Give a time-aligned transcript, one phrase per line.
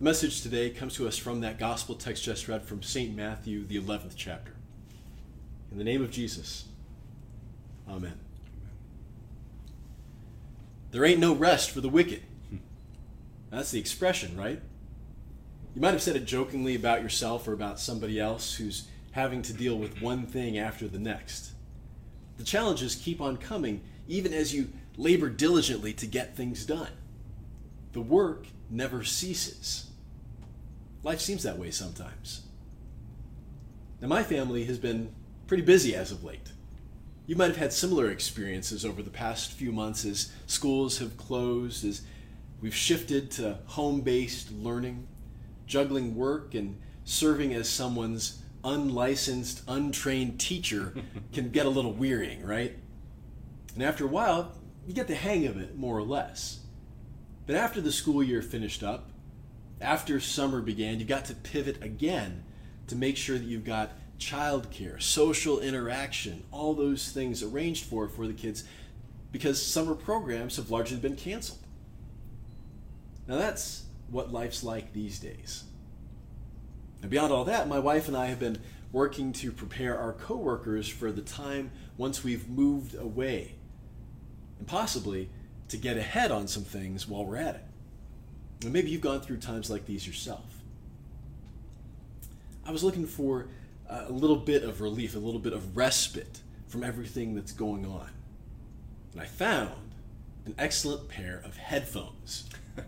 [0.00, 3.14] The message today comes to us from that gospel text just read from St.
[3.14, 4.52] Matthew, the 11th chapter.
[5.70, 6.64] In the name of Jesus,
[7.86, 8.18] Amen.
[10.90, 12.22] There ain't no rest for the wicked.
[13.50, 14.62] That's the expression, right?
[15.74, 19.52] You might have said it jokingly about yourself or about somebody else who's having to
[19.52, 21.50] deal with one thing after the next.
[22.38, 26.92] The challenges keep on coming even as you labor diligently to get things done.
[27.92, 29.88] The work never ceases.
[31.02, 32.42] Life seems that way sometimes.
[34.00, 35.14] Now, my family has been
[35.46, 36.52] pretty busy as of late.
[37.26, 41.84] You might have had similar experiences over the past few months as schools have closed,
[41.84, 42.02] as
[42.60, 45.06] we've shifted to home based learning,
[45.66, 50.94] juggling work and serving as someone's unlicensed, untrained teacher
[51.32, 52.76] can get a little wearying, right?
[53.74, 54.52] And after a while,
[54.86, 56.60] you get the hang of it more or less.
[57.46, 59.09] But after the school year finished up,
[59.80, 62.44] after summer began, you got to pivot again
[62.88, 68.26] to make sure that you've got childcare, social interaction, all those things arranged for for
[68.26, 68.64] the kids
[69.32, 71.58] because summer programs have largely been canceled.
[73.26, 75.64] Now that's what life's like these days.
[77.00, 78.58] And beyond all that, my wife and I have been
[78.92, 83.54] working to prepare our coworkers for the time once we've moved away
[84.58, 85.30] and possibly
[85.68, 87.64] to get ahead on some things while we're at it.
[88.62, 90.44] And maybe you've gone through times like these yourself.
[92.64, 93.48] I was looking for
[93.88, 97.86] uh, a little bit of relief, a little bit of respite from everything that's going
[97.86, 98.10] on.
[99.12, 99.74] And I found
[100.46, 102.48] an excellent pair of headphones.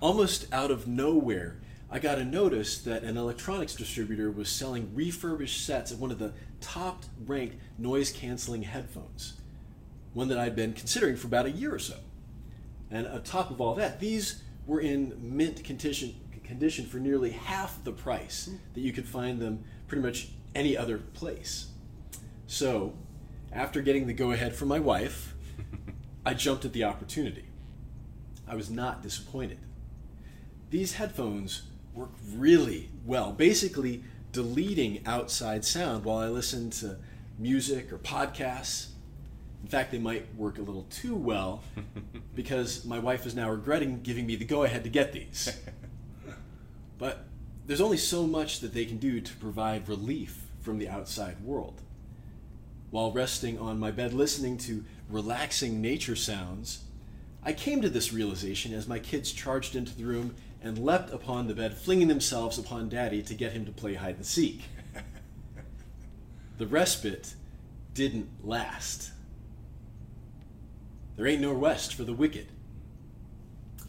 [0.00, 1.58] Almost out of nowhere,
[1.90, 6.18] I got a notice that an electronics distributor was selling refurbished sets of one of
[6.18, 9.34] the top ranked noise canceling headphones,
[10.14, 11.96] one that I'd been considering for about a year or so.
[12.90, 16.14] And on top of all that, these were in mint condition,
[16.44, 18.56] condition for nearly half the price hmm.
[18.74, 21.68] that you could find them pretty much any other place.
[22.46, 22.94] So,
[23.52, 25.34] after getting the go ahead from my wife,
[26.26, 27.44] I jumped at the opportunity.
[28.48, 29.58] I was not disappointed.
[30.70, 31.62] These headphones
[31.94, 36.98] work really well, basically deleting outside sound while I listen to
[37.38, 38.88] music or podcasts.
[39.62, 41.62] In fact, they might work a little too well
[42.34, 45.58] because my wife is now regretting giving me the go ahead to get these.
[46.98, 47.24] but
[47.66, 51.80] there's only so much that they can do to provide relief from the outside world.
[52.90, 56.84] While resting on my bed listening to relaxing nature sounds,
[57.42, 61.46] I came to this realization as my kids charged into the room and leapt upon
[61.46, 64.62] the bed, flinging themselves upon Daddy to get him to play hide and seek.
[66.58, 67.34] the respite
[67.94, 69.12] didn't last.
[71.16, 72.48] There ain't no rest for the wicked.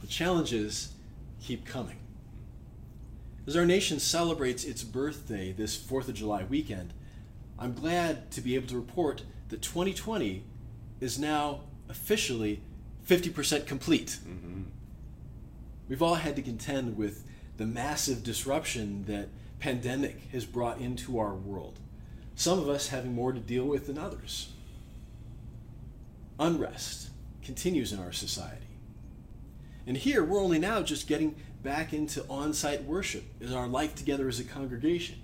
[0.00, 0.92] The challenges
[1.40, 1.98] keep coming.
[3.46, 6.92] As our nation celebrates its birthday this 4th of July weekend,
[7.58, 10.42] I'm glad to be able to report that 2020
[11.00, 12.60] is now officially
[13.08, 14.18] 50% complete.
[14.26, 14.62] Mm-hmm.
[15.88, 17.24] We've all had to contend with
[17.56, 19.28] the massive disruption that
[19.60, 21.78] pandemic has brought into our world.
[22.34, 24.50] Some of us having more to deal with than others.
[26.38, 27.11] Unrest
[27.42, 28.66] continues in our society.
[29.86, 33.94] And here, we're only now just getting back into on site worship as our life
[33.94, 35.16] together as a congregation.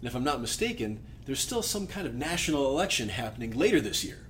[0.00, 4.04] And if I'm not mistaken, there's still some kind of national election happening later this
[4.04, 4.26] year.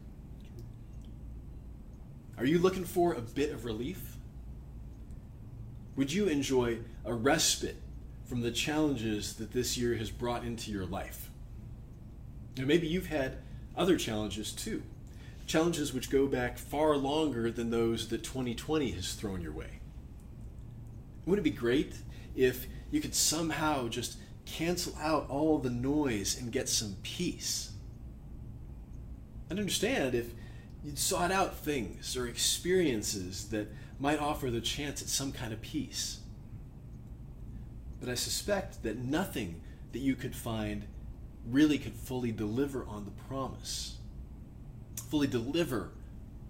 [2.37, 4.17] Are you looking for a bit of relief?
[5.97, 7.77] Would you enjoy a respite
[8.25, 11.31] from the challenges that this year has brought into your life?
[12.57, 13.39] And maybe you've had
[13.77, 14.83] other challenges too.
[15.47, 19.81] Challenges which go back far longer than those that 2020 has thrown your way.
[21.27, 21.95] Wouldn't it be great
[22.35, 27.73] if you could somehow just cancel out all the noise and get some peace?
[29.51, 30.33] I'd understand if
[30.83, 33.69] you'd sought out things or experiences that
[34.01, 36.21] might offer the chance at some kind of peace.
[38.01, 39.61] But I suspect that nothing
[39.93, 40.87] that you could find
[41.49, 43.99] really could fully deliver on the promise,
[45.11, 45.91] fully deliver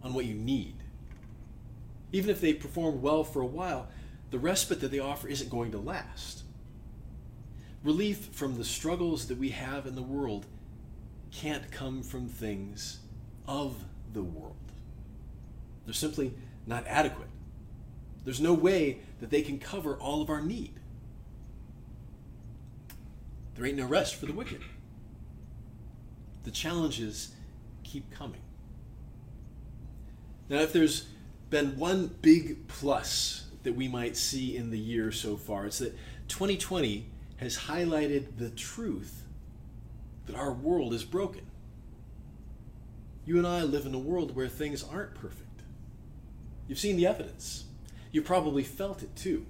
[0.02, 0.75] on what you need.
[2.12, 3.88] Even if they perform well for a while,
[4.31, 6.43] the respite that they offer isn't going to last.
[7.82, 10.46] Relief from the struggles that we have in the world
[11.31, 13.00] can't come from things
[13.46, 14.56] of the world.
[15.84, 16.34] They're simply
[16.66, 17.28] not adequate.
[18.25, 20.75] There's no way that they can cover all of our need.
[23.54, 24.62] There ain't no rest for the wicked.
[26.44, 27.34] The challenges
[27.93, 28.41] keep coming.
[30.49, 31.06] Now, if there's
[31.53, 35.67] been one big plus that we might see in the year so far.
[35.67, 35.94] It's that
[36.29, 37.06] 2020
[37.37, 39.25] has highlighted the truth
[40.27, 41.43] that our world is broken.
[43.27, 45.62] You and I live in a world where things aren't perfect.
[46.67, 47.65] You've seen the evidence.
[48.11, 49.47] You probably felt it too.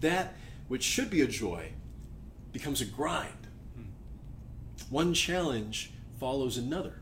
[0.00, 0.34] That
[0.66, 1.72] which should be a joy
[2.52, 3.46] becomes a grind.
[3.74, 3.90] Hmm.
[4.88, 7.00] One challenge follows another.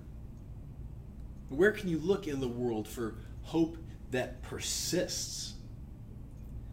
[1.49, 3.77] Where can you look in the world for hope
[4.11, 5.55] that persists?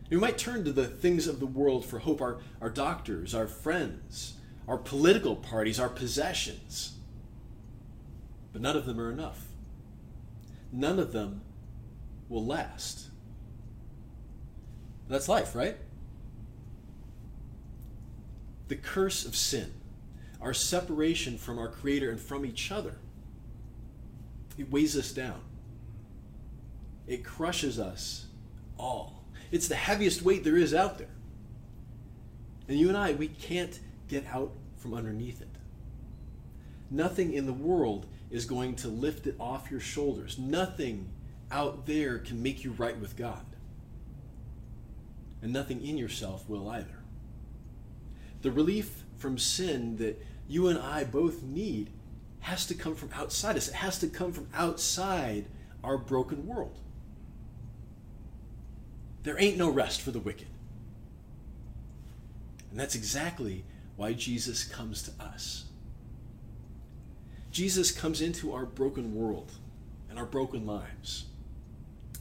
[0.09, 3.47] We might turn to the things of the world for hope our, our doctors, our
[3.47, 4.33] friends,
[4.67, 6.93] our political parties, our possessions.
[8.51, 9.45] But none of them are enough.
[10.71, 11.41] None of them
[12.29, 13.09] will last.
[15.07, 15.77] That's life, right?
[18.67, 19.73] The curse of sin,
[20.43, 22.95] our separation from our Creator and from each other,
[24.57, 25.39] it weighs us down.
[27.07, 28.27] It crushes us
[28.77, 29.23] all.
[29.51, 31.07] It's the heaviest weight there is out there.
[32.67, 35.47] And you and I, we can't get out from underneath it.
[36.91, 40.37] Nothing in the world is going to lift it off your shoulders.
[40.37, 41.09] Nothing
[41.51, 43.45] out there can make you right with God.
[45.41, 46.99] And nothing in yourself will either.
[48.41, 50.21] The relief from sin that
[50.53, 51.89] you and I both need
[52.41, 53.67] has to come from outside us.
[53.69, 55.47] It has to come from outside
[55.83, 56.77] our broken world.
[59.23, 60.45] There ain't no rest for the wicked.
[62.69, 63.65] And that's exactly
[63.95, 65.65] why Jesus comes to us.
[67.51, 69.53] Jesus comes into our broken world
[70.07, 71.25] and our broken lives.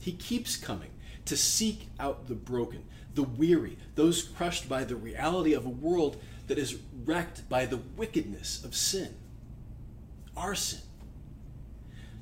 [0.00, 0.90] He keeps coming
[1.26, 2.84] to seek out the broken,
[3.14, 7.80] the weary, those crushed by the reality of a world that is wrecked by the
[7.96, 9.14] wickedness of sin,
[10.36, 10.80] our sin.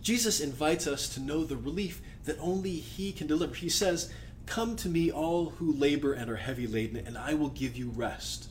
[0.02, 3.54] Jesus invites us to know the relief that only He can deliver.
[3.54, 4.12] He says,
[4.46, 7.90] Come to me, all who labor and are heavy laden, and I will give you
[7.90, 8.48] rest.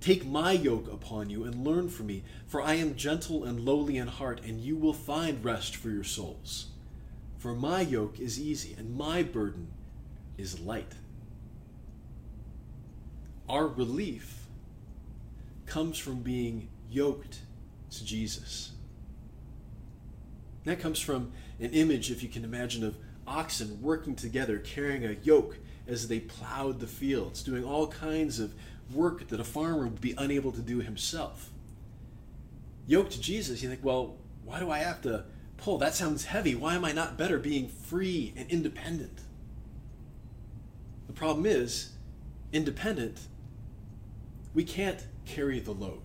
[0.00, 3.96] Take my yoke upon you and learn from me, for I am gentle and lowly
[3.96, 6.66] in heart, and you will find rest for your souls.
[7.38, 9.68] For my yoke is easy, and my burden
[10.36, 10.92] is light.
[13.48, 14.46] Our relief
[15.66, 17.40] comes from being yoked
[17.90, 18.72] to Jesus.
[20.64, 22.96] That comes from an image, if you can imagine, of
[23.26, 28.54] oxen working together, carrying a yoke as they plowed the fields, doing all kinds of
[28.92, 31.50] work that a farmer would be unable to do himself.
[32.86, 35.24] Yoked to Jesus, you think, well, why do I have to
[35.58, 35.78] pull?
[35.78, 36.54] That sounds heavy.
[36.54, 39.20] Why am I not better being free and independent?
[41.06, 41.90] The problem is,
[42.52, 43.20] independent,
[44.54, 46.00] we can't carry the load.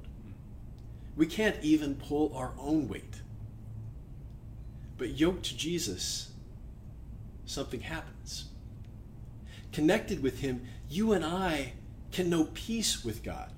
[1.16, 3.22] We can't even pull our own weight.
[4.98, 6.32] But yoked to Jesus,
[7.46, 8.46] something happens.
[9.72, 11.74] Connected with Him, you and I
[12.12, 13.52] can know peace with God.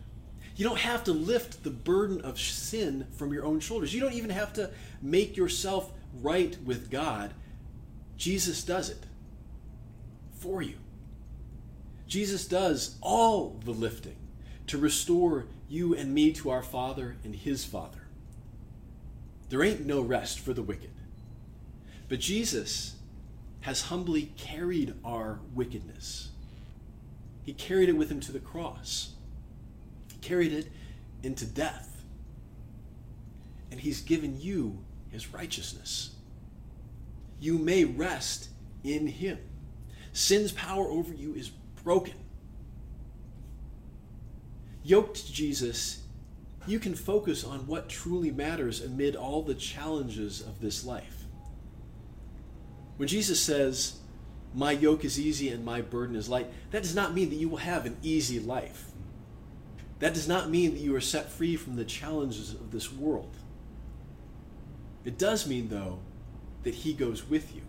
[0.56, 3.94] You don't have to lift the burden of sin from your own shoulders.
[3.94, 4.72] You don't even have to
[5.02, 5.92] make yourself
[6.22, 7.34] right with God.
[8.18, 9.06] Jesus does it
[10.40, 10.76] for you.
[12.08, 14.16] Jesus does all the lifting
[14.68, 18.08] to restore you and me to our Father and His Father.
[19.50, 20.92] There ain't no rest for the wicked.
[22.08, 22.96] But Jesus
[23.62, 26.30] has humbly carried our wickedness.
[27.44, 29.15] He carried it with him to the cross.
[30.26, 30.72] Carried it
[31.22, 32.04] into death.
[33.70, 34.80] And he's given you
[35.12, 36.16] his righteousness.
[37.40, 38.50] You may rest
[38.84, 39.38] in him.
[40.14, 41.50] Sin's power over you is
[41.84, 42.16] broken.
[44.84, 46.02] Yoked to Jesus,
[46.66, 51.26] you can focus on what truly matters amid all the challenges of this life.
[52.98, 54.00] When Jesus says,
[54.56, 57.48] My yoke is easy and my burden is light, that does not mean that you
[57.48, 58.90] will have an easy life.
[60.00, 63.36] That does not mean that you are set free from the challenges of this world.
[65.06, 66.00] It does mean, though,
[66.64, 67.62] that He goes with you,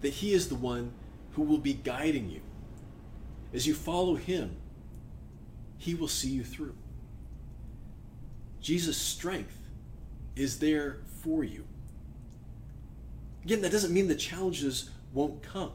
[0.00, 0.92] that He is the one
[1.32, 2.42] who will be guiding you.
[3.52, 4.56] As you follow Him,
[5.78, 6.74] He will see you through.
[8.60, 9.58] Jesus' strength
[10.36, 11.64] is there for you.
[13.44, 15.72] Again, that doesn't mean the challenges won't come.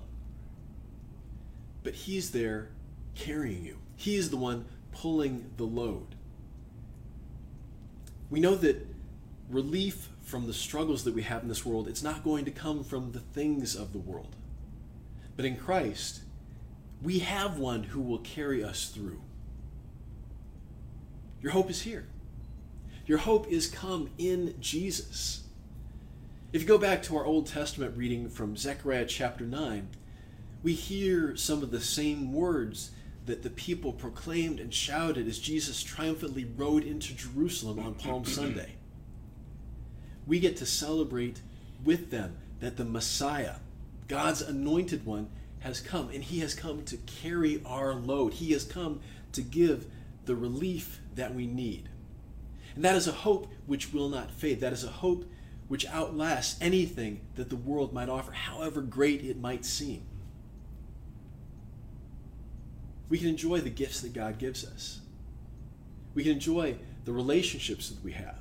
[1.83, 2.69] But He's there
[3.13, 4.65] carrying you, He is the one
[5.01, 6.15] pulling the load.
[8.29, 8.85] We know that
[9.49, 12.83] relief from the struggles that we have in this world, it's not going to come
[12.83, 14.35] from the things of the world.
[15.35, 16.21] But in Christ,
[17.01, 19.21] we have one who will carry us through.
[21.41, 22.07] Your hope is here.
[23.05, 25.43] Your hope is come in Jesus.
[26.51, 29.89] If you go back to our Old Testament reading from Zechariah chapter 9,
[30.63, 32.91] We hear some of the same words
[33.27, 38.75] that the people proclaimed and shouted as Jesus triumphantly rode into Jerusalem on Palm Sunday.
[40.25, 41.41] We get to celebrate
[41.83, 43.57] with them that the Messiah,
[44.07, 45.29] God's anointed one,
[45.59, 48.33] has come, and he has come to carry our load.
[48.33, 49.01] He has come
[49.33, 49.87] to give
[50.25, 51.89] the relief that we need.
[52.75, 54.61] And that is a hope which will not fade.
[54.61, 55.29] That is a hope
[55.67, 60.03] which outlasts anything that the world might offer, however great it might seem.
[63.09, 65.01] We can enjoy the gifts that God gives us.
[66.13, 68.39] We can enjoy the relationships that we have.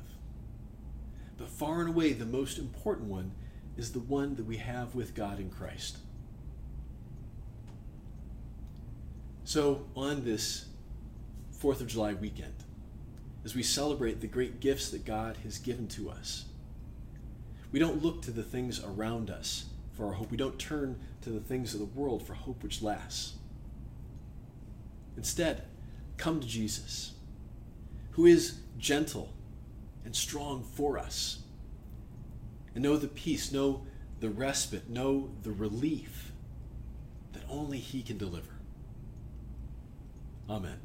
[1.38, 3.32] But far and away, the most important one
[3.76, 5.98] is the one that we have with God in Christ.
[9.44, 10.66] So, on this
[11.60, 12.54] 4th of July weekend,
[13.44, 16.46] as we celebrate the great gifts that God has given to us,
[17.70, 20.30] we don't look to the things around us for our hope.
[20.30, 23.34] We don't turn to the things of the world for hope which lasts.
[25.16, 25.64] Instead,
[26.16, 27.12] come to Jesus,
[28.12, 29.32] who is gentle
[30.04, 31.40] and strong for us.
[32.74, 33.86] And know the peace, know
[34.20, 36.32] the respite, know the relief
[37.32, 38.52] that only He can deliver.
[40.48, 40.78] Amen.